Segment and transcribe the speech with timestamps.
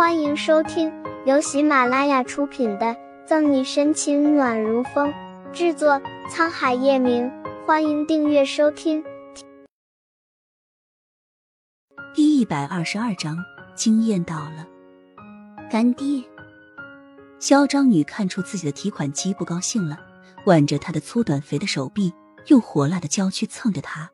[0.00, 0.90] 欢迎收听
[1.26, 2.86] 由喜马拉雅出品的
[3.26, 5.12] 《赠你深情暖如风》，
[5.52, 7.30] 制作沧海夜明。
[7.66, 9.04] 欢迎订阅收听。
[12.14, 13.36] 第一百二十二章，
[13.74, 14.66] 惊艳到了，
[15.70, 16.24] 干爹。
[17.38, 19.98] 嚣张女看出自己的提款机不高兴了，
[20.46, 22.14] 挽着他的粗短肥的手臂，
[22.46, 24.10] 用火辣的娇躯蹭着他。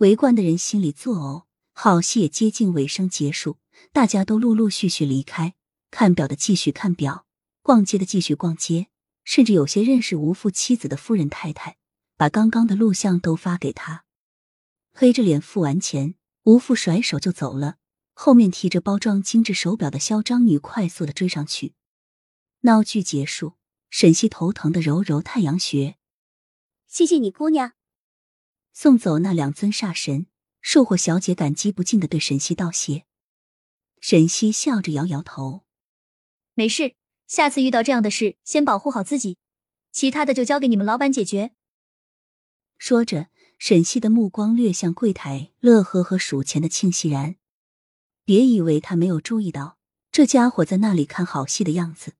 [0.00, 1.44] 围观的人心里作呕。
[1.72, 3.56] 好戏也接近尾声结束，
[3.92, 5.54] 大家都陆陆续续离开。
[5.90, 7.26] 看表的继续看表，
[7.62, 8.88] 逛街的继续逛街，
[9.24, 11.76] 甚至有些认识吴父妻子的夫人太太，
[12.16, 14.04] 把刚刚的录像都发给他。
[14.92, 16.14] 黑着脸付完钱，
[16.44, 17.76] 吴父甩手就走了。
[18.12, 21.74] 后面提着包装精致手表的嚣张女快速的追上去。
[22.60, 23.54] 闹剧结束，
[23.88, 25.96] 沈西头疼的揉揉太阳穴。
[26.86, 27.72] 谢谢你，姑娘。
[28.72, 30.26] 送走那两尊煞神。
[30.60, 33.06] 售货小姐感激不尽的对沈西道谢，
[34.00, 35.64] 沈西笑着摇摇头
[36.54, 36.94] ：“没事，
[37.26, 39.38] 下次遇到这样的事，先保护好自己，
[39.92, 41.52] 其他的就交给你们老板解决。”
[42.78, 43.28] 说着，
[43.58, 47.36] 沈西的目光掠向柜台，乐呵呵数钱的庆熙然。
[48.24, 49.76] 别以为他没有注意到，
[50.10, 52.14] 这家伙在那里看好戏的样子。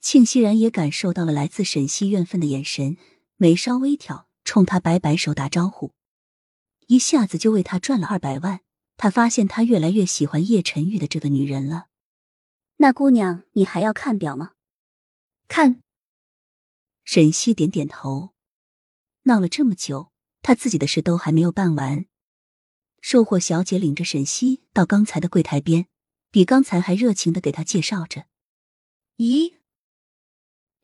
[0.00, 2.96] 庆熙然也感受到了来自沈西怨愤的眼神，
[3.36, 5.90] 眉梢微挑，冲他摆摆手打招呼。
[6.86, 8.60] 一下子就为他赚了二百万，
[8.96, 11.88] 他发现他越来越喜欢叶晨玉的这个女人了。
[12.76, 14.52] 那姑娘，你还要看表吗？
[15.48, 15.82] 看。
[17.04, 18.34] 沈西点点头。
[19.22, 22.06] 闹了这么久，他自己的事都还没有办完。
[23.00, 25.86] 售货小姐领着沈西到刚才的柜台边，
[26.30, 28.26] 比刚才还热情的给他介绍着。
[29.16, 29.54] 咦？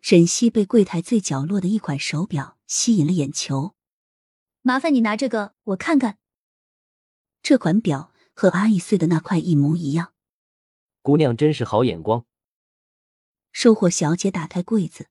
[0.00, 3.74] 沈西被柜台最角落的一款手表吸引了眼球。
[4.62, 6.18] 麻烦你拿这个，我看看。
[7.42, 10.14] 这款表和阿姨碎的那块一模一样。
[11.02, 12.24] 姑娘真是好眼光。
[13.50, 15.08] 售货小姐打开柜子，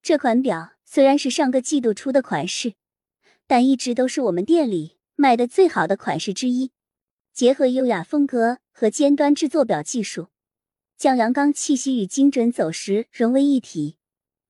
[0.00, 2.74] 这款表虽然是上个季度出的款式，
[3.46, 6.70] 但一直都是我们店里卖的最好的款式之一。
[7.32, 10.28] 结合优雅风格和尖端制作表技术，
[10.96, 13.96] 将阳刚气息与精准走时融为一体，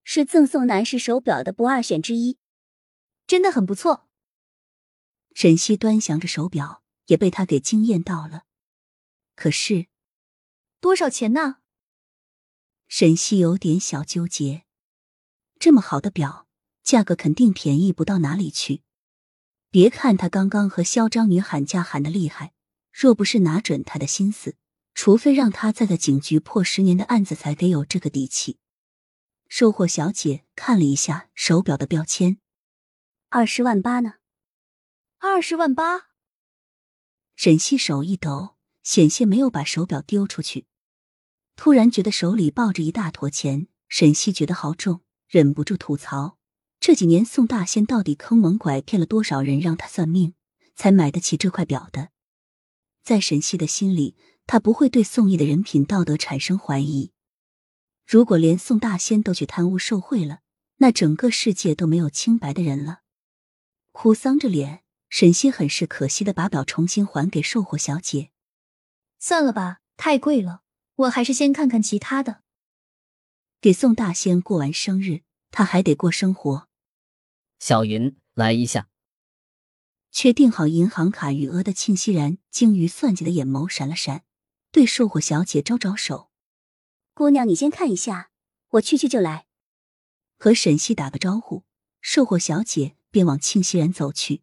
[0.05, 2.39] 是赠送男士手表的不二选之一。
[3.27, 4.09] 真的很不错。
[5.33, 6.82] 沈西端详着手表，
[7.13, 8.45] 也被他给惊艳到了。
[9.37, 9.89] 可是，
[10.81, 11.59] 多少钱呢？
[12.89, 14.65] 沈西有点小纠结。
[15.59, 16.49] 这么好的表，
[16.83, 18.83] 价格肯定便宜不到哪里去。
[19.71, 22.55] 别看他刚刚和嚣张女喊价喊的厉害，
[22.91, 24.57] 若不是拿准他的心思，
[24.95, 28.59] 除非让他再在警局破十年的案子，才得有这个底气。
[29.49, 32.39] 售货小姐看了一下手表的标签。
[33.29, 34.15] 二十万八呢？
[35.19, 36.12] 二十万八。
[37.45, 38.55] 沈西手一抖，
[38.85, 40.67] 险些没有把手表丢出去。
[41.57, 46.39] 突然觉得手里抱着一大坨钱，沈西觉得好重，忍不住吐槽：
[46.79, 50.35] 这几年宋大仙到底坑蒙拐骗了多少人，让他算命
[50.77, 52.11] 才买得起这块表的？
[53.03, 54.15] 在沈西的心里，
[54.47, 57.11] 他不会对宋义的人品道德产生怀疑。
[58.07, 60.43] 如果连宋大仙都去贪污受贿了，
[60.77, 63.01] 那整个世界都没有清白的人了。
[63.91, 64.82] 哭丧着脸，
[65.13, 68.31] 沈西很是可惜的把表重新还给售货小姐。
[69.19, 70.63] 算了吧，太贵了，
[70.95, 72.41] 我还是先看看其他的。
[73.61, 75.21] 给宋大仙过完生日，
[75.51, 76.67] 他还得过生活。
[77.59, 78.89] 小云，来一下。
[80.11, 84.25] 确定好银行卡余额的庆熙然，精于算计的眼眸闪了闪，
[84.71, 86.31] 对售货小姐招招手
[87.13, 88.31] ：“姑娘，你先看一下，
[88.71, 89.47] 我去去就来。”
[90.41, 91.65] 和沈西打个招呼，
[92.01, 92.97] 售货小姐。
[93.11, 94.41] 便往庆熙然走去。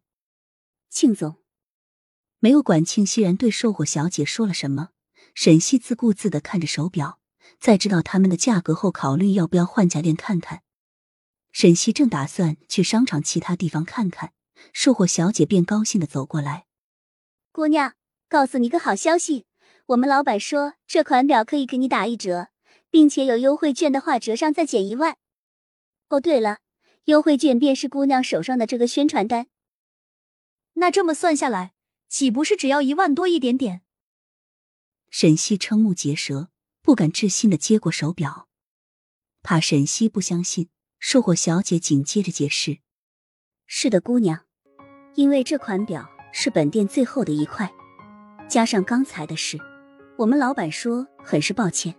[0.90, 1.36] 庆总
[2.40, 4.90] 没有管庆熙然对售货小姐说了什么，
[5.34, 7.20] 沈西自顾自的看着手表，
[7.60, 10.62] 在知道他们的价格后，考虑要不要换家店看看。
[11.52, 14.32] 沈西正打算去商场其他地方看看，
[14.72, 16.66] 售货小姐便高兴的走过来
[17.52, 17.94] ：“姑娘，
[18.28, 19.46] 告诉你个好消息，
[19.86, 22.48] 我们老板说这款表可以给你打一折，
[22.90, 25.16] 并且有优惠券的话，折上再减一万。
[26.08, 26.58] 哦，对了。”
[27.06, 29.46] 优惠券便是姑娘手上的这个宣传单，
[30.74, 31.72] 那这么算下来，
[32.08, 33.82] 岂不是只要一万多一点点？
[35.10, 36.48] 沈西瞠目结舌，
[36.82, 38.48] 不敢置信的接过手表，
[39.42, 40.68] 怕沈西不相信，
[40.98, 42.78] 售货小姐紧接着解释
[43.66, 44.46] ：“是的，姑娘，
[45.14, 47.72] 因为这款表是本店最后的一块，
[48.48, 49.58] 加上刚才的事，
[50.18, 51.94] 我们老板说很是抱歉。”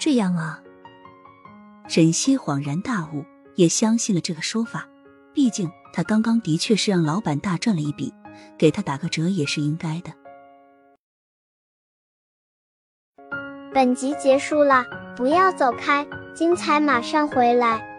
[0.00, 0.62] 这样啊，
[1.88, 3.24] 沈西恍然大悟。
[3.56, 4.86] 也相信了这个说法，
[5.32, 8.12] 毕竟他刚刚的确是让老板大赚了一笔，
[8.58, 10.12] 给他打个折也是应该的。
[13.72, 14.84] 本集结束了，
[15.16, 17.95] 不要走开，精彩马上回来。